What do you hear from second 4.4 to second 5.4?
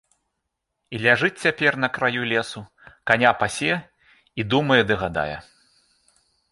і думае ды гадае.